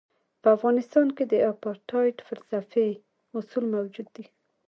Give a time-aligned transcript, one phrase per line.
[0.41, 2.89] په افغانستان کې د اپارټایډ فلسفي
[3.37, 4.25] اصول موجود دي.